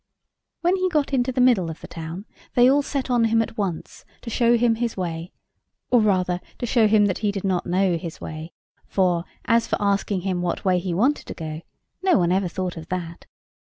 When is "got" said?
0.89-1.13